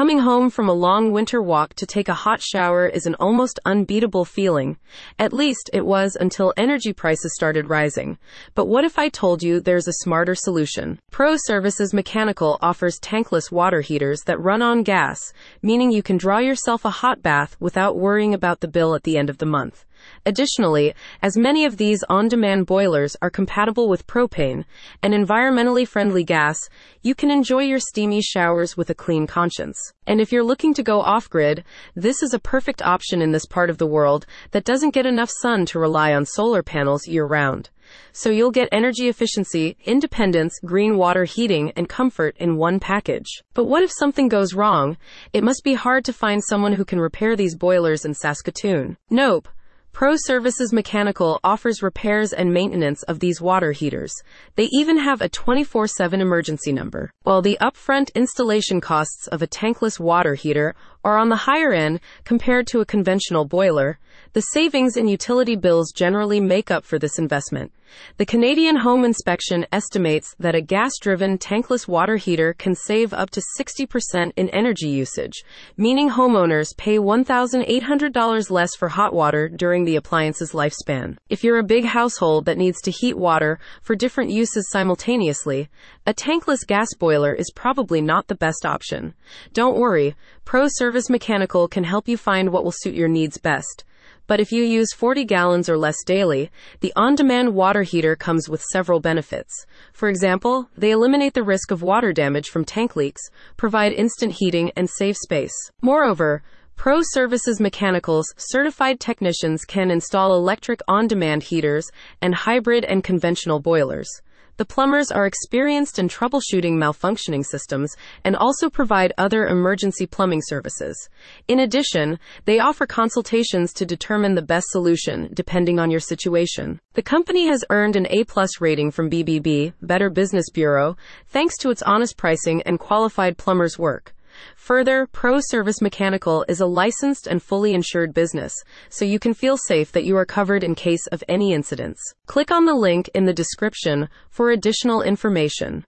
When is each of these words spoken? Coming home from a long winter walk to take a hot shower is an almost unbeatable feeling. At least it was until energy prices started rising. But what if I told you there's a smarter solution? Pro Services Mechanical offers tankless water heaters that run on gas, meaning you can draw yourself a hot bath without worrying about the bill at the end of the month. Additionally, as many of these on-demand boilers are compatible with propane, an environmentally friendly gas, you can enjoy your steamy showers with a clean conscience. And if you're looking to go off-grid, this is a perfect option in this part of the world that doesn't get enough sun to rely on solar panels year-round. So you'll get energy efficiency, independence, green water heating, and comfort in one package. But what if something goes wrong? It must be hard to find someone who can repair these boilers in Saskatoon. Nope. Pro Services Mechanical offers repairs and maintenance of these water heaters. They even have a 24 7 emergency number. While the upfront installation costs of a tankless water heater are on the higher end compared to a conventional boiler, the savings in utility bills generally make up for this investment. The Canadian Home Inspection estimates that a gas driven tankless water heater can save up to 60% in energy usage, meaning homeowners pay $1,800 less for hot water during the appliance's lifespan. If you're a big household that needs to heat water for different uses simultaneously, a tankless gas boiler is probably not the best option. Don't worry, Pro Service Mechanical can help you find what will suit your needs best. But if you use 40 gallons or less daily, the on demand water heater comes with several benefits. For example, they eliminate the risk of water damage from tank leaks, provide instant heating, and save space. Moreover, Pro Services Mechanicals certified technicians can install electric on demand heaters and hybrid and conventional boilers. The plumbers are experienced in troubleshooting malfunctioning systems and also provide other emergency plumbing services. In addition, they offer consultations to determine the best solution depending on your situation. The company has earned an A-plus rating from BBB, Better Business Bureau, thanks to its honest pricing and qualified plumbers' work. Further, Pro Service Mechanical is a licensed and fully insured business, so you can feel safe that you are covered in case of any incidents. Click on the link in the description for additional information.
Coming 0.00 0.20
home 0.20 0.48
from 0.48 0.66
a 0.66 0.72
long 0.72 1.12
winter 1.12 1.42
walk 1.42 1.74
to 1.74 1.84
take 1.84 2.08
a 2.08 2.14
hot 2.14 2.40
shower 2.40 2.86
is 2.86 3.04
an 3.04 3.16
almost 3.16 3.60
unbeatable 3.66 4.24
feeling. 4.24 4.78
At 5.18 5.34
least 5.34 5.68
it 5.74 5.84
was 5.84 6.16
until 6.18 6.54
energy 6.56 6.94
prices 6.94 7.34
started 7.34 7.68
rising. 7.68 8.16
But 8.54 8.64
what 8.64 8.86
if 8.86 8.98
I 8.98 9.10
told 9.10 9.42
you 9.42 9.60
there's 9.60 9.88
a 9.88 10.00
smarter 10.00 10.34
solution? 10.34 11.00
Pro 11.10 11.36
Services 11.36 11.92
Mechanical 11.92 12.56
offers 12.62 12.98
tankless 12.98 13.52
water 13.52 13.82
heaters 13.82 14.22
that 14.22 14.40
run 14.40 14.62
on 14.62 14.84
gas, 14.84 15.34
meaning 15.60 15.92
you 15.92 16.02
can 16.02 16.16
draw 16.16 16.38
yourself 16.38 16.86
a 16.86 16.96
hot 17.02 17.20
bath 17.20 17.58
without 17.60 17.98
worrying 17.98 18.32
about 18.32 18.60
the 18.60 18.68
bill 18.68 18.94
at 18.94 19.02
the 19.02 19.18
end 19.18 19.28
of 19.28 19.36
the 19.36 19.44
month. 19.44 19.84
Additionally, 20.26 20.94
as 21.22 21.36
many 21.36 21.64
of 21.64 21.76
these 21.76 22.04
on-demand 22.08 22.66
boilers 22.66 23.16
are 23.22 23.30
compatible 23.30 23.88
with 23.88 24.06
propane, 24.06 24.64
an 25.02 25.12
environmentally 25.12 25.86
friendly 25.86 26.24
gas, 26.24 26.58
you 27.02 27.14
can 27.14 27.30
enjoy 27.30 27.62
your 27.62 27.78
steamy 27.78 28.20
showers 28.22 28.76
with 28.76 28.90
a 28.90 28.94
clean 28.94 29.26
conscience. 29.26 29.78
And 30.06 30.20
if 30.20 30.32
you're 30.32 30.44
looking 30.44 30.74
to 30.74 30.82
go 30.82 31.00
off-grid, 31.00 31.64
this 31.94 32.22
is 32.22 32.34
a 32.34 32.38
perfect 32.38 32.82
option 32.82 33.22
in 33.22 33.32
this 33.32 33.46
part 33.46 33.70
of 33.70 33.78
the 33.78 33.86
world 33.86 34.26
that 34.50 34.64
doesn't 34.64 34.94
get 34.94 35.06
enough 35.06 35.30
sun 35.40 35.66
to 35.66 35.78
rely 35.78 36.12
on 36.12 36.26
solar 36.26 36.62
panels 36.62 37.06
year-round. 37.06 37.70
So 38.12 38.30
you'll 38.30 38.50
get 38.50 38.68
energy 38.70 39.08
efficiency, 39.08 39.76
independence, 39.84 40.58
green 40.64 40.96
water 40.96 41.24
heating, 41.24 41.72
and 41.74 41.88
comfort 41.88 42.36
in 42.38 42.56
one 42.56 42.78
package. 42.78 43.42
But 43.54 43.64
what 43.64 43.82
if 43.82 43.90
something 43.90 44.28
goes 44.28 44.54
wrong? 44.54 44.96
It 45.32 45.42
must 45.44 45.64
be 45.64 45.74
hard 45.74 46.04
to 46.04 46.12
find 46.12 46.42
someone 46.42 46.74
who 46.74 46.84
can 46.84 47.00
repair 47.00 47.34
these 47.34 47.56
boilers 47.56 48.04
in 48.04 48.14
Saskatoon. 48.14 48.96
Nope. 49.10 49.48
Pro 49.92 50.14
Services 50.16 50.72
Mechanical 50.72 51.40
offers 51.42 51.82
repairs 51.82 52.32
and 52.32 52.54
maintenance 52.54 53.02
of 53.02 53.18
these 53.18 53.40
water 53.40 53.72
heaters. 53.72 54.14
They 54.54 54.68
even 54.72 54.98
have 54.98 55.20
a 55.20 55.28
24 55.28 55.88
7 55.88 56.20
emergency 56.20 56.72
number. 56.72 57.10
While 57.24 57.42
the 57.42 57.58
upfront 57.60 58.14
installation 58.14 58.80
costs 58.80 59.26
of 59.26 59.42
a 59.42 59.46
tankless 59.46 59.98
water 60.00 60.34
heater 60.34 60.74
are 61.04 61.18
on 61.18 61.28
the 61.28 61.36
higher 61.36 61.72
end 61.72 62.00
compared 62.24 62.66
to 62.68 62.80
a 62.80 62.86
conventional 62.86 63.44
boiler, 63.44 63.98
the 64.32 64.40
savings 64.40 64.96
in 64.96 65.08
utility 65.08 65.56
bills 65.56 65.92
generally 65.92 66.40
make 66.40 66.70
up 66.70 66.84
for 66.84 66.98
this 66.98 67.18
investment. 67.18 67.72
The 68.18 68.26
Canadian 68.26 68.76
Home 68.76 69.04
Inspection 69.04 69.66
estimates 69.72 70.34
that 70.38 70.54
a 70.54 70.60
gas 70.60 70.92
driven 71.00 71.38
tankless 71.38 71.88
water 71.88 72.16
heater 72.16 72.52
can 72.52 72.74
save 72.74 73.12
up 73.12 73.30
to 73.30 73.42
60% 73.58 74.32
in 74.36 74.48
energy 74.50 74.88
usage, 74.88 75.42
meaning 75.76 76.10
homeowners 76.10 76.76
pay 76.76 76.98
$1,800 76.98 78.50
less 78.50 78.76
for 78.76 78.88
hot 78.88 79.12
water 79.12 79.48
during 79.48 79.84
the 79.84 79.96
appliance's 79.96 80.52
lifespan. 80.52 81.16
If 81.28 81.42
you're 81.42 81.58
a 81.58 81.64
big 81.64 81.84
household 81.84 82.44
that 82.44 82.58
needs 82.58 82.80
to 82.82 82.92
heat 82.92 83.16
water 83.16 83.58
for 83.82 83.96
different 83.96 84.30
uses 84.30 84.70
simultaneously, 84.70 85.68
a 86.06 86.14
tankless 86.14 86.64
gas 86.66 86.94
boiler 86.98 87.32
is 87.34 87.50
probably 87.54 88.00
not 88.00 88.28
the 88.28 88.34
best 88.36 88.64
option. 88.64 89.14
Don't 89.52 89.78
worry, 89.78 90.14
Pro 90.50 90.66
Service 90.66 91.08
Mechanical 91.08 91.68
can 91.68 91.84
help 91.84 92.08
you 92.08 92.16
find 92.16 92.50
what 92.50 92.64
will 92.64 92.74
suit 92.74 92.96
your 92.96 93.06
needs 93.06 93.38
best. 93.38 93.84
But 94.26 94.40
if 94.40 94.50
you 94.50 94.64
use 94.64 94.92
40 94.92 95.24
gallons 95.24 95.68
or 95.68 95.78
less 95.78 96.02
daily, 96.04 96.50
the 96.80 96.92
on 96.96 97.14
demand 97.14 97.54
water 97.54 97.84
heater 97.84 98.16
comes 98.16 98.48
with 98.48 98.60
several 98.72 98.98
benefits. 98.98 99.64
For 99.92 100.08
example, 100.08 100.68
they 100.76 100.90
eliminate 100.90 101.34
the 101.34 101.44
risk 101.44 101.70
of 101.70 101.82
water 101.82 102.12
damage 102.12 102.48
from 102.48 102.64
tank 102.64 102.96
leaks, 102.96 103.22
provide 103.56 103.92
instant 103.92 104.38
heating, 104.38 104.72
and 104.74 104.90
save 104.90 105.16
space. 105.16 105.54
Moreover, 105.82 106.42
Pro 106.80 107.00
Services 107.02 107.60
Mechanicals 107.60 108.24
certified 108.38 109.00
technicians 109.00 109.66
can 109.66 109.90
install 109.90 110.34
electric 110.34 110.80
on 110.88 111.06
demand 111.06 111.42
heaters 111.42 111.86
and 112.22 112.34
hybrid 112.34 112.86
and 112.86 113.04
conventional 113.04 113.60
boilers. 113.60 114.08
The 114.56 114.64
plumbers 114.64 115.10
are 115.10 115.26
experienced 115.26 115.98
in 115.98 116.08
troubleshooting 116.08 116.78
malfunctioning 116.78 117.44
systems 117.44 117.94
and 118.24 118.34
also 118.34 118.70
provide 118.70 119.12
other 119.18 119.46
emergency 119.46 120.06
plumbing 120.06 120.40
services. 120.42 121.10
In 121.48 121.60
addition, 121.60 122.18
they 122.46 122.60
offer 122.60 122.86
consultations 122.86 123.74
to 123.74 123.84
determine 123.84 124.34
the 124.34 124.40
best 124.40 124.68
solution 124.70 125.28
depending 125.34 125.78
on 125.78 125.90
your 125.90 126.00
situation. 126.00 126.80
The 126.94 127.02
company 127.02 127.46
has 127.48 127.62
earned 127.68 127.96
an 127.96 128.06
A-plus 128.08 128.58
rating 128.58 128.90
from 128.90 129.10
BBB, 129.10 129.74
Better 129.82 130.08
Business 130.08 130.48
Bureau, 130.48 130.96
thanks 131.26 131.58
to 131.58 131.68
its 131.68 131.82
honest 131.82 132.16
pricing 132.16 132.62
and 132.62 132.78
qualified 132.78 133.36
plumbers' 133.36 133.78
work. 133.78 134.14
Further, 134.56 135.06
Pro 135.06 135.40
Service 135.40 135.80
Mechanical 135.80 136.44
is 136.48 136.60
a 136.60 136.66
licensed 136.66 137.26
and 137.26 137.42
fully 137.42 137.74
insured 137.74 138.14
business, 138.14 138.54
so 138.88 139.04
you 139.04 139.18
can 139.18 139.34
feel 139.34 139.56
safe 139.56 139.92
that 139.92 140.04
you 140.04 140.16
are 140.16 140.26
covered 140.26 140.64
in 140.64 140.74
case 140.74 141.06
of 141.08 141.24
any 141.28 141.52
incidents. 141.52 142.00
Click 142.26 142.50
on 142.50 142.66
the 142.66 142.74
link 142.74 143.08
in 143.14 143.24
the 143.24 143.32
description 143.32 144.08
for 144.28 144.50
additional 144.50 145.02
information. 145.02 145.84